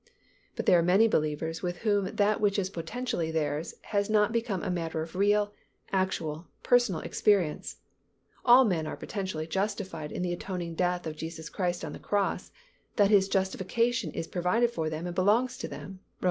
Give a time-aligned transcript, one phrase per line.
[0.55, 4.63] But there are many believers with whom that which is potentially theirs has not become
[4.63, 5.53] a matter of real,
[5.91, 7.75] actual, personal experience.
[8.43, 12.51] All men are potentially justified in the atoning death of Jesus Christ on the cross,
[12.95, 15.99] that is justification is provided for them and belongs to them (Rom.